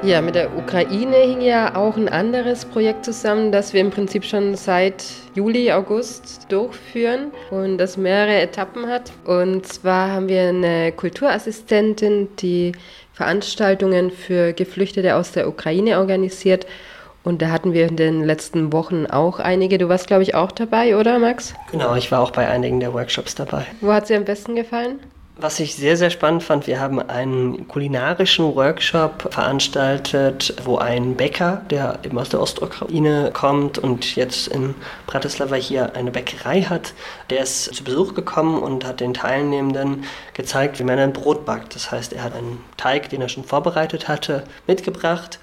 Ja, 0.06 0.22
mit 0.22 0.36
der 0.36 0.56
Ukraine 0.56 1.16
hing 1.16 1.40
ja 1.40 1.75
auch 1.75 1.96
ein 1.96 2.08
anderes 2.08 2.64
Projekt 2.64 3.04
zusammen, 3.04 3.50
das 3.50 3.72
wir 3.72 3.80
im 3.80 3.90
Prinzip 3.90 4.22
schon 4.22 4.54
seit 4.54 5.04
Juli, 5.34 5.72
August 5.72 6.46
durchführen 6.48 7.32
und 7.50 7.78
das 7.78 7.96
mehrere 7.96 8.40
Etappen 8.40 8.86
hat. 8.86 9.10
Und 9.25 9.66
zwar 9.66 10.12
haben 10.12 10.28
wir 10.28 10.42
eine 10.42 10.92
Kulturassistentin, 10.92 12.28
die 12.38 12.70
Veranstaltungen 13.14 14.12
für 14.12 14.52
Geflüchtete 14.52 15.16
aus 15.16 15.32
der 15.32 15.48
Ukraine 15.48 15.98
organisiert. 15.98 16.68
Und 17.25 17.42
da 17.42 17.50
hatten 17.50 17.72
wir 17.72 17.88
in 17.88 17.96
den 17.96 18.22
letzten 18.22 18.72
Wochen 18.72 19.06
auch 19.06 19.40
einige. 19.40 19.76
Du 19.76 19.88
warst, 19.88 20.06
glaube 20.06 20.22
ich, 20.22 20.36
auch 20.36 20.52
dabei, 20.52 20.96
oder 20.96 21.18
Max? 21.18 21.52
Genau, 21.72 21.96
ich 21.96 22.12
war 22.12 22.20
auch 22.20 22.30
bei 22.30 22.46
einigen 22.46 22.78
der 22.78 22.94
Workshops 22.94 23.34
dabei. 23.34 23.66
Wo 23.80 23.92
hat 23.92 24.06
sie 24.06 24.14
am 24.14 24.25
besten 24.25 24.54
gefallen? 24.54 25.00
Was 25.38 25.61
ich 25.61 25.75
sehr, 25.75 25.99
sehr 25.99 26.09
spannend 26.09 26.43
fand, 26.43 26.66
wir 26.66 26.81
haben 26.81 26.99
einen 26.99 27.69
kulinarischen 27.69 28.55
Workshop 28.55 29.35
veranstaltet, 29.35 30.55
wo 30.64 30.78
ein 30.78 31.14
Bäcker, 31.14 31.61
der 31.69 31.99
eben 32.05 32.19
aus 32.19 32.31
der 32.31 32.40
Ostukraine 32.40 33.33
kommt 33.35 33.76
und 33.76 34.16
jetzt 34.16 34.49
in 34.49 34.75
Bratislava 35.07 35.57
hier 35.57 35.95
eine 35.95 36.11
Bäckerei 36.11 36.62
hat, 36.62 36.95
der 37.28 37.40
ist 37.40 37.75
zu 37.75 37.85
Besuch 37.85 38.14
gekommen 38.14 38.62
und 38.62 38.87
hat 38.87 39.00
den 39.00 39.12
Teilnehmenden 39.12 40.05
gezeigt, 40.33 40.78
wie 40.78 40.85
man 40.85 40.99
ein 40.99 41.12
Brot 41.12 41.45
backt. 41.45 41.75
Das 41.75 41.93
heißt, 41.93 42.14
er 42.14 42.23
hat 42.23 42.35
einen 42.35 42.64
Teig, 42.78 43.11
den 43.11 43.21
er 43.21 43.28
schon 43.28 43.45
vorbereitet 43.45 44.09
hatte, 44.09 44.45
mitgebracht 44.66 45.38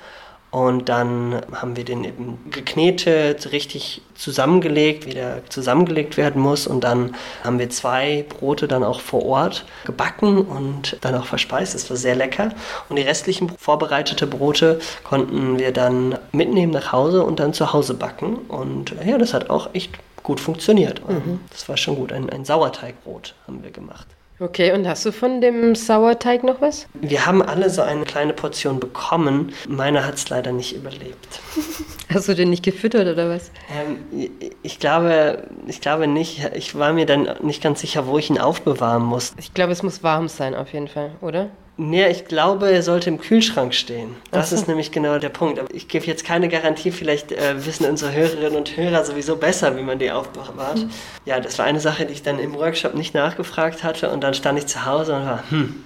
und 0.53 0.87
dann 0.87 1.41
haben 1.51 1.75
wir 1.75 1.83
den 1.83 2.03
eben 2.03 2.37
geknetet, 2.51 3.51
richtig 3.51 4.03
zusammengelegt, 4.13 5.07
wie 5.07 5.15
der 5.15 5.41
zusammengelegt 5.49 6.15
werden 6.15 6.39
muss. 6.39 6.67
Und 6.67 6.83
dann 6.83 7.15
haben 7.43 7.57
wir 7.57 7.71
zwei 7.71 8.23
Brote 8.29 8.67
dann 8.67 8.83
auch 8.83 8.99
vor 8.99 9.25
Ort 9.25 9.65
gebacken 9.83 10.37
und 10.45 10.97
dann 11.01 11.15
auch 11.15 11.25
verspeist. 11.25 11.73
Das 11.73 11.89
war 11.89 11.97
sehr 11.97 12.13
lecker. 12.13 12.51
Und 12.87 12.97
die 12.97 13.01
restlichen 13.01 13.49
vorbereitete 13.57 14.27
Brote 14.27 14.79
konnten 15.03 15.57
wir 15.57 15.71
dann 15.71 16.19
mitnehmen 16.31 16.71
nach 16.71 16.91
Hause 16.91 17.23
und 17.23 17.39
dann 17.39 17.55
zu 17.55 17.73
Hause 17.73 17.95
backen. 17.95 18.35
Und 18.35 18.93
ja, 19.03 19.17
das 19.17 19.33
hat 19.33 19.49
auch 19.49 19.73
echt 19.73 19.93
gut 20.21 20.39
funktioniert. 20.39 21.01
Mhm. 21.09 21.39
Das 21.49 21.67
war 21.67 21.77
schon 21.77 21.95
gut. 21.95 22.11
Ein, 22.11 22.29
ein 22.29 22.45
Sauerteigbrot 22.45 23.33
haben 23.47 23.63
wir 23.63 23.71
gemacht. 23.71 24.05
Okay, 24.39 24.71
und 24.73 24.87
hast 24.87 25.05
du 25.05 25.11
von 25.11 25.41
dem 25.41 25.75
Sauerteig 25.75 26.43
noch 26.43 26.59
was? 26.59 26.87
Wir 26.93 27.25
haben 27.25 27.41
alle 27.41 27.69
so 27.69 27.81
eine 27.81 28.03
kleine 28.03 28.33
Portion 28.33 28.79
bekommen. 28.79 29.53
Meiner 29.67 30.05
hat 30.05 30.15
es 30.15 30.27
leider 30.29 30.51
nicht 30.51 30.75
überlebt. 30.75 31.39
Hast 32.13 32.27
du 32.27 32.35
den 32.35 32.49
nicht 32.49 32.63
gefüttert 32.63 33.07
oder 33.07 33.29
was? 33.29 33.51
Ähm, 33.71 34.29
ich, 34.61 34.79
glaube, 34.79 35.47
ich 35.67 35.81
glaube 35.81 36.07
nicht. 36.07 36.51
Ich 36.53 36.77
war 36.77 36.93
mir 36.93 37.05
dann 37.05 37.29
nicht 37.41 37.63
ganz 37.63 37.81
sicher, 37.81 38.05
wo 38.05 38.17
ich 38.19 38.29
ihn 38.29 38.37
aufbewahren 38.37 39.03
muss. 39.03 39.33
Ich 39.37 39.53
glaube, 39.53 39.71
es 39.71 39.81
muss 39.81 40.03
warm 40.03 40.27
sein 40.27 40.53
auf 40.53 40.73
jeden 40.73 40.87
Fall, 40.87 41.11
oder? 41.21 41.49
Nee, 41.75 42.07
ich 42.09 42.25
glaube, 42.25 42.69
er 42.69 42.83
sollte 42.83 43.09
im 43.09 43.19
Kühlschrank 43.19 43.73
stehen. 43.73 44.15
Das 44.29 44.51
so. 44.51 44.55
ist 44.55 44.67
nämlich 44.67 44.91
genau 44.91 45.17
der 45.17 45.29
Punkt. 45.29 45.57
Aber 45.57 45.73
ich 45.73 45.87
gebe 45.87 46.05
jetzt 46.05 46.23
keine 46.23 46.47
Garantie, 46.47 46.91
vielleicht 46.91 47.31
äh, 47.31 47.65
wissen 47.65 47.87
unsere 47.87 48.13
Hörerinnen 48.13 48.55
und 48.55 48.77
Hörer 48.77 49.03
sowieso 49.03 49.37
besser, 49.37 49.75
wie 49.75 49.81
man 49.81 49.97
die 49.97 50.11
aufbewahrt. 50.11 50.77
Mhm. 50.77 50.91
Ja, 51.25 51.39
das 51.39 51.57
war 51.57 51.65
eine 51.65 51.79
Sache, 51.79 52.05
die 52.05 52.13
ich 52.13 52.21
dann 52.21 52.37
im 52.37 52.53
Workshop 52.53 52.93
nicht 52.93 53.15
nachgefragt 53.15 53.83
hatte 53.83 54.11
und 54.11 54.21
dann 54.21 54.35
stand 54.35 54.59
ich 54.59 54.67
zu 54.67 54.85
Hause 54.85 55.15
und 55.15 55.25
war, 55.25 55.43
hm, 55.49 55.83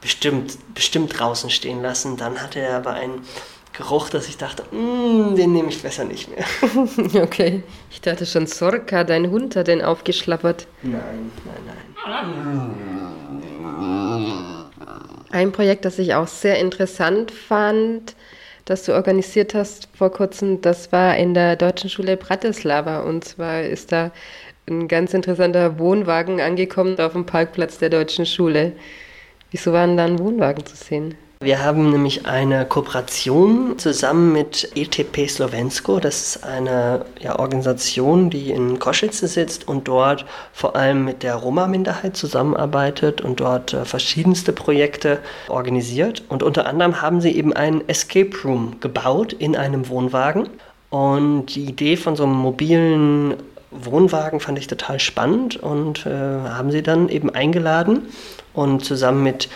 bestimmt, 0.00 0.58
bestimmt 0.74 1.16
draußen 1.16 1.50
stehen 1.50 1.80
lassen. 1.80 2.16
Dann 2.16 2.42
hatte 2.42 2.58
er 2.58 2.78
aber 2.78 2.94
einen 2.94 3.22
Geruch, 3.72 4.08
dass 4.08 4.28
ich 4.28 4.36
dachte, 4.36 4.64
mm, 4.74 5.36
den 5.36 5.52
nehme 5.52 5.68
ich 5.68 5.80
besser 5.80 6.02
nicht 6.02 6.28
mehr. 6.28 6.44
okay, 7.22 7.62
ich 7.92 8.00
dachte 8.00 8.26
schon, 8.26 8.48
Sorka, 8.48 9.04
dein 9.04 9.30
Hund 9.30 9.54
hat 9.54 9.68
den 9.68 9.80
aufgeschlappert. 9.80 10.66
Nein, 10.82 11.30
nein, 11.44 11.62
nein. 12.04 14.54
Ein 15.30 15.52
Projekt, 15.52 15.84
das 15.84 15.98
ich 15.98 16.14
auch 16.14 16.26
sehr 16.26 16.58
interessant 16.58 17.30
fand, 17.30 18.14
das 18.64 18.84
du 18.84 18.94
organisiert 18.94 19.54
hast 19.54 19.88
vor 19.94 20.10
kurzem, 20.10 20.60
das 20.60 20.90
war 20.92 21.16
in 21.16 21.34
der 21.34 21.56
Deutschen 21.56 21.90
Schule 21.90 22.16
Bratislava. 22.16 23.00
Und 23.00 23.24
zwar 23.24 23.62
ist 23.62 23.92
da 23.92 24.10
ein 24.68 24.88
ganz 24.88 25.14
interessanter 25.14 25.78
Wohnwagen 25.78 26.40
angekommen 26.40 26.98
auf 26.98 27.12
dem 27.12 27.26
Parkplatz 27.26 27.78
der 27.78 27.90
Deutschen 27.90 28.26
Schule. 28.26 28.72
Wieso 29.50 29.72
waren 29.72 29.96
da 29.96 30.04
ein 30.04 30.18
Wohnwagen 30.18 30.64
zu 30.64 30.76
sehen? 30.76 31.14
Wir 31.40 31.62
haben 31.62 31.92
nämlich 31.92 32.26
eine 32.26 32.66
Kooperation 32.66 33.78
zusammen 33.78 34.32
mit 34.32 34.72
ETP 34.74 35.28
Slovensko. 35.28 36.00
Das 36.00 36.20
ist 36.34 36.44
eine 36.44 37.04
ja, 37.20 37.38
Organisation, 37.38 38.28
die 38.28 38.50
in 38.50 38.80
Košice 38.80 39.20
sitzt 39.20 39.68
und 39.68 39.86
dort 39.86 40.26
vor 40.52 40.74
allem 40.74 41.04
mit 41.04 41.22
der 41.22 41.36
Roma-Minderheit 41.36 42.16
zusammenarbeitet 42.16 43.20
und 43.20 43.38
dort 43.38 43.72
äh, 43.72 43.84
verschiedenste 43.84 44.52
Projekte 44.52 45.20
organisiert. 45.46 46.24
Und 46.28 46.42
unter 46.42 46.66
anderem 46.66 47.02
haben 47.02 47.20
sie 47.20 47.30
eben 47.30 47.52
einen 47.52 47.88
Escape 47.88 48.36
Room 48.42 48.80
gebaut 48.80 49.32
in 49.32 49.54
einem 49.54 49.88
Wohnwagen. 49.88 50.48
Und 50.90 51.54
die 51.54 51.66
Idee 51.66 51.96
von 51.96 52.16
so 52.16 52.24
einem 52.24 52.34
mobilen 52.34 53.34
Wohnwagen 53.70 54.40
fand 54.40 54.58
ich 54.58 54.66
total 54.66 54.98
spannend 54.98 55.56
und 55.56 56.04
äh, 56.04 56.10
haben 56.10 56.72
sie 56.72 56.82
dann 56.82 57.08
eben 57.08 57.30
eingeladen 57.30 58.08
und 58.54 58.84
zusammen 58.84 59.22
mit 59.22 59.48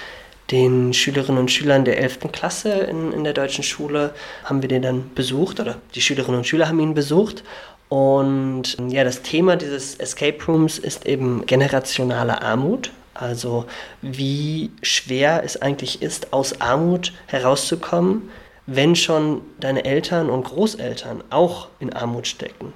den 0.52 0.92
Schülerinnen 0.92 1.40
und 1.40 1.50
Schülern 1.50 1.84
der 1.84 1.98
11. 1.98 2.30
Klasse 2.30 2.72
in, 2.72 3.12
in 3.12 3.24
der 3.24 3.32
deutschen 3.32 3.64
Schule 3.64 4.14
haben 4.44 4.62
wir 4.62 4.68
den 4.68 4.82
dann 4.82 5.10
besucht 5.14 5.58
oder 5.58 5.76
die 5.94 6.02
Schülerinnen 6.02 6.38
und 6.38 6.46
Schüler 6.46 6.68
haben 6.68 6.78
ihn 6.78 6.94
besucht. 6.94 7.42
Und 7.88 8.76
ja, 8.88 9.04
das 9.04 9.22
Thema 9.22 9.56
dieses 9.56 9.96
Escape 9.96 10.42
Rooms 10.46 10.78
ist 10.78 11.06
eben 11.06 11.44
generationale 11.46 12.40
Armut. 12.42 12.90
Also 13.14 13.66
wie 14.00 14.70
schwer 14.82 15.42
es 15.44 15.60
eigentlich 15.60 16.00
ist, 16.00 16.32
aus 16.32 16.60
Armut 16.60 17.12
herauszukommen, 17.26 18.30
wenn 18.66 18.96
schon 18.96 19.42
deine 19.60 19.84
Eltern 19.84 20.30
und 20.30 20.44
Großeltern 20.44 21.24
auch 21.30 21.68
in 21.80 21.92
Armut 21.92 22.26
stecken. 22.26 22.72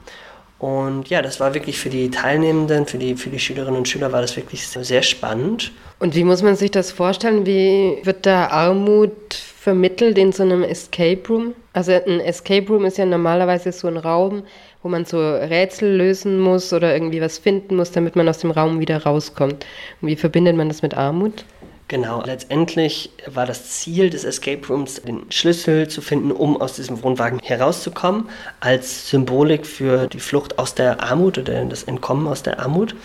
Und 0.59 1.09
ja, 1.11 1.21
das 1.21 1.39
war 1.39 1.53
wirklich 1.53 1.79
für 1.79 1.91
die 1.91 2.11
Teilnehmenden, 2.11 2.87
für 2.87 2.97
die, 2.97 3.15
für 3.15 3.29
die 3.29 3.39
Schülerinnen 3.39 3.77
und 3.77 3.89
Schüler 3.89 4.13
war 4.13 4.23
das 4.23 4.37
wirklich 4.37 4.67
sehr, 4.67 5.03
spannend. 5.03 5.73
Und 5.99 6.15
wie 6.15 6.25
muss 6.25 6.43
man 6.43 6.57
sich 6.57 6.71
das 6.71 6.91
vorstellen? 6.91 7.45
Wie 7.45 7.99
wird 8.05 8.25
da 8.25 8.49
Armut 8.49 9.35
vermittelt 9.35 10.17
in 10.17 10.33
so 10.33 10.43
einem 10.43 10.63
Escape 10.63 11.29
Room? 11.29 11.55
Also 11.75 11.93
ein 11.93 12.21
Escape 12.21 12.67
Room 12.69 12.87
ist 12.87 12.97
ja 12.97 13.05
normalerweise 13.05 13.71
so 13.73 13.87
ein 13.89 13.99
Raum, 13.99 14.45
wo 14.83 14.89
man 14.89 15.05
so 15.05 15.19
Rätsel 15.19 15.95
lösen 15.95 16.41
muss 16.41 16.73
oder 16.73 16.95
irgendwie 16.95 17.21
was 17.21 17.37
finden 17.37 17.77
muss, 17.77 17.93
damit 17.93 18.17
man 18.17 18.29
aus 18.29 18.39
dem 18.39 18.51
Raum 18.51 18.81
wieder 18.81 19.03
rauskommt. 19.03 19.67
Und 20.01 20.09
wie 20.09 20.17
verbindet 20.17 20.57
man 20.57 20.69
das 20.69 20.81
mit 20.81 20.97
Armut? 20.97 21.45
Genau, 21.89 22.21
letztendlich 22.25 23.11
war 23.29 23.47
das 23.47 23.71
Ziel 23.71 24.11
des 24.11 24.25
Escape 24.25 24.67
Rooms, 24.67 25.01
den 25.03 25.31
Schlüssel 25.31 25.87
zu 25.87 26.01
finden, 26.03 26.33
um 26.33 26.61
aus 26.61 26.73
diesem 26.73 27.01
Wohnwagen 27.05 27.39
herauszukommen, 27.39 28.29
als 28.59 29.09
Symbolik 29.09 29.65
für 29.65 30.09
die 30.09 30.19
Flucht 30.19 30.59
aus 30.59 30.75
der 30.75 31.01
Armut 31.01 31.39
oder 31.39 31.65
das 31.65 31.85
Entkommen 31.85 32.27
aus 32.27 32.43
der 32.43 32.59
Armut. 32.59 32.97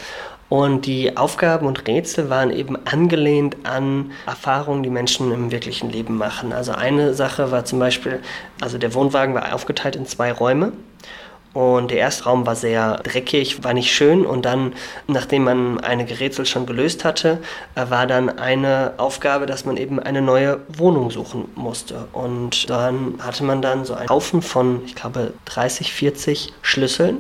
Und 0.50 0.88
die 0.88 1.16
Aufgaben 1.16 1.68
und 1.68 1.88
Rätsel 1.88 2.32
waren 2.32 2.50
eben 2.50 2.76
angelehnt 2.88 3.56
an 3.64 4.12
Erfahrungen, 4.26 4.82
die 4.82 4.90
Menschen 4.90 5.32
im 5.32 5.52
wirklichen 5.52 5.92
Leben 5.92 6.18
machen. 6.18 6.52
Also 6.52 6.72
eine 6.72 7.14
Sache 7.14 7.52
war 7.52 7.64
zum 7.66 7.78
Beispiel, 7.78 8.20
also 8.62 8.80
der 8.80 8.96
Wohnwagen 8.96 9.36
war 9.36 9.54
aufgeteilt 9.54 9.96
in 9.96 10.08
zwei 10.08 10.32
Räume. 10.32 10.74
Und 11.54 11.92
der 11.92 11.98
erste 11.98 12.24
Raum 12.24 12.46
war 12.46 12.56
sehr 12.56 12.98
dreckig, 13.04 13.64
war 13.64 13.74
nicht 13.74 13.92
schön. 13.94 14.26
Und 14.26 14.46
dann, 14.46 14.74
nachdem 15.08 15.44
man 15.44 15.80
einige 15.82 16.20
Rätsel 16.20 16.46
schon 16.46 16.66
gelöst 16.66 17.04
hatte, 17.04 17.40
äh, 17.76 17.90
war 17.90 18.08
dann 18.08 18.40
eine 18.40 18.94
Aufgabe, 18.98 19.46
dass 19.46 19.66
man 19.66 19.76
eben 19.76 20.00
eine 20.00 20.22
neue 20.22 20.62
Wohnung 20.70 21.12
suchen 21.12 21.50
musste. 21.56 22.08
Und 22.14 22.70
dann 22.70 23.16
hatte 23.22 23.44
man 23.44 23.62
dann 23.62 23.84
so 23.84 23.94
einen 23.94 24.10
Haufen 24.10 24.42
von, 24.42 24.82
ich 24.86 24.96
glaube, 24.96 25.34
30, 25.46 25.92
40 25.92 26.54
Schlüsseln. 26.62 27.18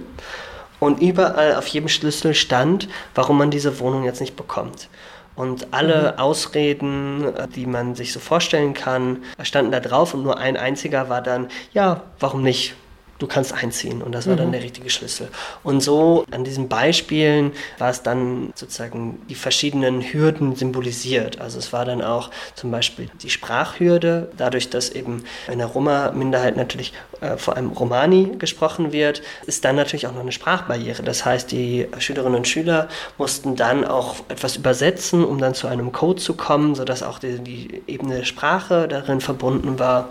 Und 0.79 1.01
überall 1.01 1.55
auf 1.55 1.67
jedem 1.67 1.89
Schlüssel 1.89 2.33
stand, 2.33 2.87
warum 3.13 3.37
man 3.37 3.51
diese 3.51 3.79
Wohnung 3.79 4.03
jetzt 4.03 4.21
nicht 4.21 4.35
bekommt. 4.35 4.87
Und 5.35 5.67
alle 5.71 6.13
mhm. 6.13 6.19
Ausreden, 6.19 7.35
äh, 7.35 7.47
die 7.49 7.65
man 7.65 7.95
sich 7.95 8.13
so 8.13 8.19
vorstellen 8.21 8.73
kann, 8.73 9.23
standen 9.43 9.71
da 9.71 9.81
drauf 9.81 10.13
und 10.13 10.23
nur 10.23 10.37
ein 10.37 10.55
einziger 10.55 11.09
war 11.09 11.21
dann, 11.21 11.49
ja, 11.73 12.01
warum 12.19 12.43
nicht? 12.43 12.75
Du 13.21 13.27
kannst 13.27 13.53
einziehen. 13.53 14.01
Und 14.01 14.13
das 14.13 14.25
war 14.25 14.33
mhm. 14.33 14.39
dann 14.39 14.51
der 14.51 14.63
richtige 14.63 14.89
Schlüssel. 14.89 15.29
Und 15.63 15.81
so 15.81 16.25
an 16.31 16.43
diesen 16.43 16.67
Beispielen 16.67 17.51
war 17.77 17.89
es 17.89 18.01
dann 18.01 18.51
sozusagen 18.55 19.21
die 19.29 19.35
verschiedenen 19.35 20.01
Hürden 20.01 20.55
symbolisiert. 20.55 21.39
Also 21.39 21.59
es 21.59 21.71
war 21.71 21.85
dann 21.85 22.01
auch 22.01 22.31
zum 22.55 22.71
Beispiel 22.71 23.09
die 23.21 23.29
Sprachhürde, 23.29 24.31
dadurch, 24.37 24.69
dass 24.69 24.89
eben 24.89 25.23
in 25.51 25.59
der 25.59 25.67
Roma-Minderheit 25.67 26.57
natürlich 26.57 26.93
äh, 27.21 27.37
vor 27.37 27.55
allem 27.55 27.71
Romani 27.71 28.31
gesprochen 28.39 28.91
wird, 28.91 29.21
ist 29.45 29.63
dann 29.63 29.75
natürlich 29.75 30.07
auch 30.07 30.13
noch 30.13 30.21
eine 30.21 30.31
Sprachbarriere. 30.31 31.03
Das 31.03 31.23
heißt, 31.23 31.51
die 31.51 31.87
Schülerinnen 31.99 32.39
und 32.39 32.47
Schüler 32.47 32.87
mussten 33.17 33.55
dann 33.55 33.85
auch 33.85 34.15
etwas 34.29 34.55
übersetzen, 34.55 35.23
um 35.23 35.37
dann 35.37 35.53
zu 35.53 35.67
einem 35.67 35.91
Code 35.91 36.21
zu 36.21 36.33
kommen, 36.33 36.73
sodass 36.73 37.03
auch 37.03 37.19
die, 37.19 37.39
die 37.39 37.83
Ebene 37.87 38.25
Sprache 38.25 38.87
darin 38.87 39.21
verbunden 39.21 39.77
war. 39.77 40.09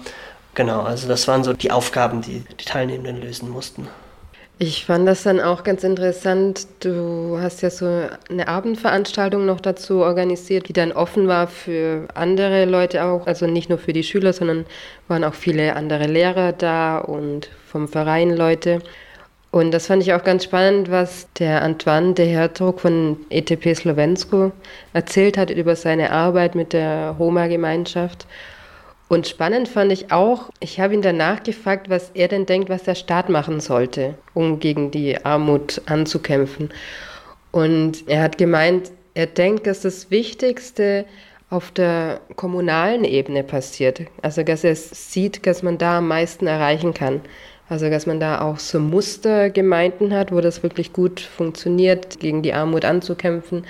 Genau, 0.55 0.83
also 0.83 1.09
das 1.09 1.29
waren 1.29 1.45
so 1.45 1.53
die 1.53 1.71
Aufgaben, 1.71 2.23
die 2.23 2.45
die 2.61 2.65
Teilnehmenden 2.65 3.21
lösen 3.21 3.49
mussten. 3.49 3.89
Ich 4.63 4.85
fand 4.85 5.09
das 5.09 5.23
dann 5.23 5.41
auch 5.41 5.65
ganz 5.65 5.85
interessant. 5.85 6.67
Du 6.81 7.39
hast 7.41 7.63
ja 7.63 7.71
so 7.71 8.09
eine 8.29 8.47
Abendveranstaltung 8.47 9.47
noch 9.47 9.59
dazu 9.59 10.01
organisiert, 10.01 10.69
die 10.69 10.75
dann 10.75 10.93
offen 10.93 11.29
war 11.29 11.47
für 11.47 12.09
andere 12.13 12.67
Leute 12.67 13.05
auch. 13.05 13.27
Also 13.27 13.47
nicht 13.47 13.71
nur 13.71 13.79
für 13.79 13.95
die 13.95 14.03
Schüler, 14.03 14.35
sondern 14.35 14.67
waren 15.09 15.25
auch 15.25 15.33
viele 15.33 15.77
andere 15.77 16.05
Lehrer 16.05 16.53
da 16.53 16.99
und 16.99 17.49
vom 17.67 17.89
Verein 17.89 18.37
Leute. 18.37 18.81
Und 19.51 19.73
das 19.73 19.87
fand 19.87 20.03
ich 20.03 20.13
auch 20.13 20.25
ganz 20.25 20.45
spannend, 20.45 20.91
was 20.91 21.27
der 21.39 21.63
Antoine 21.63 22.13
de 22.13 22.27
Hertog 22.27 22.81
von 22.81 23.17
ETP 23.31 23.75
Slovensko 23.75 24.53
erzählt 24.93 25.39
hat 25.39 25.51
über 25.51 25.75
seine 25.75 26.13
Arbeit 26.13 26.55
mit 26.55 26.75
der 26.75 27.13
Roma-Gemeinschaft. 27.19 28.27
Und 29.11 29.27
spannend 29.27 29.67
fand 29.67 29.91
ich 29.91 30.13
auch, 30.13 30.51
ich 30.61 30.79
habe 30.79 30.95
ihn 30.95 31.03
danach 31.03 31.43
gefragt, 31.43 31.91
was 31.91 32.13
er 32.15 32.29
denn 32.29 32.47
denkt, 32.47 32.69
was 32.69 32.85
der 32.85 32.95
Staat 32.95 33.29
machen 33.29 33.59
sollte, 33.59 34.15
um 34.35 34.61
gegen 34.61 34.93
die 34.93 35.25
Armut 35.25 35.83
anzukämpfen. 35.87 36.71
Und 37.51 38.09
er 38.09 38.23
hat 38.23 38.39
gemeint, 38.39 38.93
er 39.15 39.27
denkt, 39.27 39.67
dass 39.67 39.81
das 39.81 40.13
Wichtigste 40.13 41.07
auf 41.51 41.73
der 41.73 42.21
kommunalen 42.37 43.03
Ebene 43.03 43.43
passiert. 43.43 44.03
Also, 44.23 44.45
dass 44.45 44.63
er 44.63 44.77
sieht, 44.77 45.45
dass 45.45 45.65
man 45.65 45.77
da 45.77 45.99
am 45.99 46.07
meisten 46.07 46.47
erreichen 46.47 46.95
kann. 46.95 47.21
Also, 47.69 47.91
dass 47.91 48.07
man 48.07 48.21
da 48.21 48.41
auch 48.41 48.61
so 48.61 48.79
Mustergemeinden 48.79 50.15
hat, 50.15 50.31
wo 50.31 50.41
das 50.41 50.63
wirklich 50.63 50.93
gut 50.93 51.19
funktioniert, 51.19 52.21
gegen 52.21 52.43
die 52.43 52.55
Armut 52.55 52.85
anzukämpfen 52.85 53.65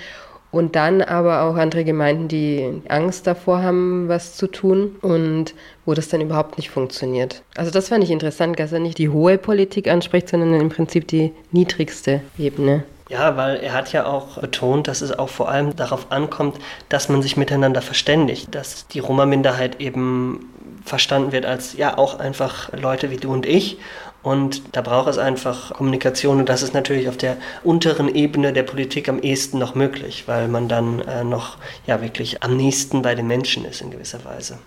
und 0.51 0.75
dann 0.75 1.01
aber 1.01 1.43
auch 1.43 1.55
andere 1.55 1.83
Gemeinden, 1.83 2.27
die 2.27 2.81
Angst 2.87 3.27
davor 3.27 3.61
haben, 3.61 4.07
was 4.07 4.35
zu 4.35 4.47
tun 4.47 4.95
und 5.01 5.53
wo 5.85 5.93
das 5.93 6.09
dann 6.09 6.21
überhaupt 6.21 6.57
nicht 6.57 6.69
funktioniert. 6.69 7.41
Also 7.55 7.71
das 7.71 7.89
fand 7.89 8.03
ich 8.03 8.11
interessant, 8.11 8.59
dass 8.59 8.71
er 8.71 8.79
nicht 8.79 8.97
die 8.97 9.09
hohe 9.09 9.37
Politik 9.37 9.87
anspricht, 9.87 10.29
sondern 10.29 10.59
im 10.59 10.69
Prinzip 10.69 11.07
die 11.07 11.31
niedrigste 11.51 12.21
Ebene. 12.37 12.83
Ja, 13.09 13.35
weil 13.35 13.57
er 13.57 13.73
hat 13.73 13.91
ja 13.91 14.05
auch 14.05 14.37
betont, 14.37 14.87
dass 14.87 15.01
es 15.01 15.17
auch 15.17 15.27
vor 15.27 15.49
allem 15.49 15.75
darauf 15.75 16.11
ankommt, 16.13 16.57
dass 16.87 17.09
man 17.09 17.21
sich 17.21 17.35
miteinander 17.35 17.81
verständigt, 17.81 18.55
dass 18.55 18.87
die 18.87 18.99
Roma-Minderheit 18.99 19.81
eben 19.81 20.49
verstanden 20.85 21.31
wird 21.31 21.45
als 21.45 21.77
ja 21.77 21.97
auch 21.97 22.19
einfach 22.19 22.71
Leute 22.73 23.11
wie 23.11 23.17
du 23.17 23.31
und 23.31 23.45
ich 23.45 23.77
und 24.23 24.75
da 24.75 24.81
braucht 24.81 25.09
es 25.09 25.17
einfach 25.17 25.73
Kommunikation 25.73 26.39
und 26.39 26.49
das 26.49 26.61
ist 26.61 26.73
natürlich 26.73 27.09
auf 27.09 27.17
der 27.17 27.37
unteren 27.63 28.13
Ebene 28.13 28.53
der 28.53 28.63
Politik 28.63 29.09
am 29.09 29.19
ehesten 29.21 29.57
noch 29.57 29.75
möglich, 29.75 30.23
weil 30.27 30.47
man 30.47 30.67
dann 30.67 30.99
äh, 31.01 31.23
noch 31.23 31.57
ja 31.87 32.01
wirklich 32.01 32.43
am 32.43 32.55
nächsten 32.55 33.01
bei 33.01 33.15
den 33.15 33.27
Menschen 33.27 33.65
ist 33.65 33.81
in 33.81 33.91
gewisser 33.91 34.23
Weise. 34.23 34.59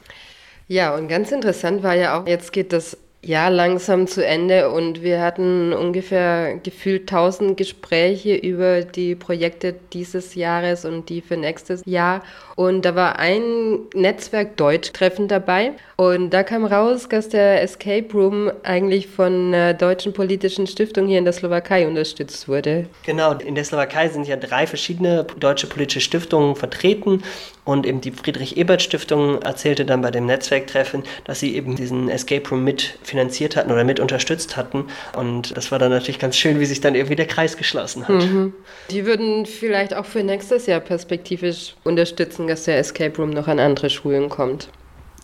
Ja, 0.67 0.95
und 0.95 1.09
ganz 1.09 1.31
interessant 1.31 1.83
war 1.83 1.95
ja 1.95 2.19
auch, 2.19 2.27
jetzt 2.27 2.53
geht 2.53 2.73
das 2.73 2.97
Jahr 3.27 3.51
langsam 3.51 4.07
zu 4.07 4.25
Ende 4.25 4.71
und 4.71 5.03
wir 5.03 5.21
hatten 5.21 5.73
ungefähr 5.73 6.57
gefühlt 6.63 7.03
1000 7.03 7.57
Gespräche 7.57 8.35
über 8.35 8.83
die 8.83 9.15
Projekte 9.15 9.75
dieses 9.93 10.35
Jahres 10.35 10.85
und 10.85 11.09
die 11.09 11.21
für 11.21 11.37
nächstes 11.37 11.83
Jahr. 11.85 12.23
Und 12.57 12.85
da 12.85 12.95
war 12.95 13.19
ein 13.19 13.81
Netzwerk 13.95 14.57
Deutsch-Treffen 14.57 15.29
dabei. 15.29 15.73
Und 15.97 16.31
da 16.31 16.43
kam 16.43 16.65
raus, 16.65 17.09
dass 17.09 17.29
der 17.29 17.63
Escape 17.63 18.13
Room 18.13 18.51
eigentlich 18.63 19.09
von 19.09 19.53
der 19.53 19.75
Deutschen 19.75 20.13
Politischen 20.13 20.67
Stiftung 20.67 21.07
hier 21.07 21.19
in 21.19 21.25
der 21.25 21.33
Slowakei 21.33 21.87
unterstützt 21.87 22.49
wurde. 22.49 22.87
Genau, 23.05 23.33
in 23.35 23.55
der 23.55 23.65
Slowakei 23.65 24.09
sind 24.09 24.27
ja 24.27 24.37
drei 24.37 24.67
verschiedene 24.67 25.27
deutsche 25.39 25.67
politische 25.67 26.01
Stiftungen 26.01 26.57
vertreten. 26.57 27.23
Und 27.65 27.87
eben 27.87 28.01
die 28.01 28.11
Friedrich-Ebert-Stiftung 28.11 29.41
erzählte 29.41 29.87
dann 29.87 30.03
bei 30.03 30.11
dem 30.11 30.27
Netzwerktreffen, 30.27 31.03
dass 31.25 31.41
sie 31.41 31.57
eben 31.57 31.77
diesen 31.77 32.11
Escape 32.11 32.49
Room 32.51 32.63
mitfinanziert 32.63 33.57
hatten 33.57 33.73
oder 33.73 33.85
mit 33.85 34.01
unterstützt 34.01 34.57
hatten. 34.57 34.87
Und 35.17 35.57
das 35.57 35.73
war 35.73 35.79
dann 35.79 35.91
natürlich 35.91 36.19
ganz 36.19 36.37
schön, 36.37 36.61
wie 36.61 36.67
sich 36.67 36.83
dann 36.83 36.95
irgendwie 36.95 37.17
der 37.17 37.27
Kreis 37.27 37.57
geschlossen 37.57 38.07
hat. 38.07 38.23
Mhm. 38.23 38.53
Die 38.91 39.07
würden 39.07 39.47
vielleicht 39.47 39.95
auch 39.95 40.05
für 40.05 40.23
nächstes 40.23 40.67
Jahr 40.67 40.81
perspektivisch 40.81 41.75
unterstützen, 41.85 42.47
dass 42.47 42.65
der 42.65 42.79
Escape 42.79 43.17
Room 43.17 43.31
noch 43.31 43.49
an 43.49 43.59
andere 43.59 43.89
Schulen 43.89 44.29
kommt. 44.29 44.69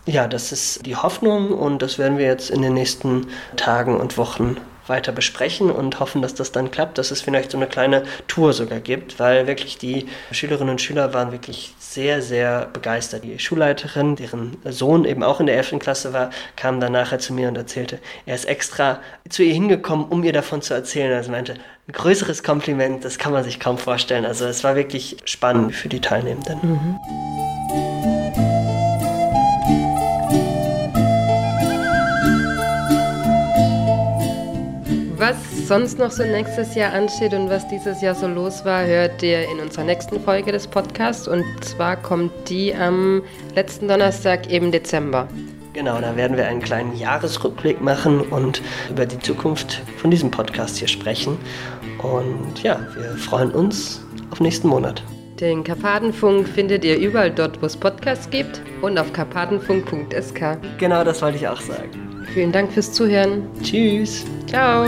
Ja, 0.07 0.27
das 0.27 0.51
ist 0.51 0.87
die 0.87 0.97
Hoffnung 0.97 1.53
und 1.53 1.83
das 1.83 1.99
werden 1.99 2.17
wir 2.17 2.25
jetzt 2.25 2.51
in 2.51 2.63
den 2.63 2.73
nächsten 2.73 3.27
Tagen 3.57 4.01
und 4.01 4.17
Wochen 4.17 4.57
weiter 4.91 5.13
besprechen 5.13 5.71
und 5.71 5.99
hoffen, 6.01 6.21
dass 6.21 6.35
das 6.35 6.53
dann 6.53 6.71
klappt, 6.71 6.99
dass 6.99 7.11
es 7.11 7.23
vielleicht 7.23 7.53
so 7.53 7.57
eine 7.57 7.67
kleine 7.67 8.03
Tour 8.29 8.53
sogar 8.53 8.81
gibt, 8.81 9.19
weil 9.19 9.47
wirklich 9.47 9.79
die 9.79 10.07
Schülerinnen 10.33 10.73
und 10.73 10.83
Schüler 10.83 11.15
waren 11.15 11.33
wirklich 11.33 11.73
sehr, 11.79 12.21
sehr 12.21 12.67
begeistert. 12.73 13.25
Die 13.25 13.39
Schulleiterin, 13.39 14.17
deren 14.17 14.59
Sohn 14.65 15.07
eben 15.07 15.23
auch 15.23 15.41
in 15.41 15.47
der 15.47 15.57
11. 15.57 15.79
Klasse 15.79 16.13
war, 16.13 16.31
kam 16.57 16.81
dann 16.81 16.93
nachher 16.93 17.19
zu 17.19 17.33
mir 17.33 17.49
und 17.49 17.57
erzählte, 17.57 17.99
er 18.27 18.35
ist 18.35 18.45
extra 18.45 19.01
zu 19.29 19.43
ihr 19.43 19.55
hingekommen, 19.55 20.07
um 20.07 20.23
ihr 20.23 20.35
davon 20.35 20.61
zu 20.61 20.75
erzählen. 20.75 21.13
Also 21.13 21.31
meinte, 21.31 21.55
ein 21.55 21.93
größeres 21.93 22.43
Kompliment, 22.43 23.05
das 23.05 23.19
kann 23.19 23.33
man 23.33 23.43
sich 23.43 23.59
kaum 23.59 23.79
vorstellen. 23.79 24.25
Also 24.25 24.45
es 24.45 24.63
war 24.63 24.77
wirklich 24.77 25.17
spannend 25.25 25.75
für 25.75 25.89
die 25.89 26.01
Teilnehmenden. 26.01 26.59
Mhm. 26.63 27.30
Sonst 35.71 36.01
noch 36.01 36.11
so 36.11 36.25
nächstes 36.25 36.75
Jahr 36.75 36.93
ansteht 36.95 37.33
und 37.33 37.49
was 37.49 37.69
dieses 37.69 38.03
Jahr 38.03 38.17
so 38.17 38.27
los 38.27 38.65
war, 38.65 38.85
hört 38.85 39.23
ihr 39.23 39.49
in 39.49 39.61
unserer 39.61 39.85
nächsten 39.85 40.19
Folge 40.19 40.51
des 40.51 40.67
Podcasts. 40.67 41.29
Und 41.29 41.45
zwar 41.61 41.95
kommt 41.95 42.33
die 42.49 42.75
am 42.75 43.23
letzten 43.55 43.87
Donnerstag 43.87 44.51
im 44.51 44.73
Dezember. 44.73 45.29
Genau, 45.73 46.01
da 46.01 46.17
werden 46.17 46.37
wir 46.37 46.49
einen 46.49 46.61
kleinen 46.61 46.97
Jahresrückblick 46.97 47.81
machen 47.81 48.21
und 48.21 48.61
über 48.91 49.07
die 49.07 49.21
Zukunft 49.21 49.81
von 49.99 50.11
diesem 50.11 50.33
Podcast 50.33 50.77
hier 50.77 50.89
sprechen. 50.89 51.39
Und 52.03 52.65
ja, 52.65 52.81
wir 52.97 53.11
freuen 53.11 53.53
uns 53.53 54.05
auf 54.33 54.41
nächsten 54.41 54.67
Monat. 54.67 55.05
Den 55.39 55.63
Karpatenfunk 55.63 56.49
findet 56.49 56.85
ihr 56.85 56.99
überall 56.99 57.31
dort, 57.31 57.63
wo 57.63 57.67
es 57.67 57.77
Podcasts 57.77 58.29
gibt 58.29 58.61
und 58.83 58.99
auf 58.99 59.13
karpatenfunk.sk. 59.13 60.59
Genau, 60.79 61.05
das 61.05 61.23
wollte 61.23 61.37
ich 61.37 61.47
auch 61.47 61.61
sagen. 61.61 62.25
Vielen 62.35 62.51
Dank 62.51 62.73
fürs 62.73 62.93
Zuhören. 62.93 63.47
Tschüss. 63.63 64.25
Ciao. 64.49 64.85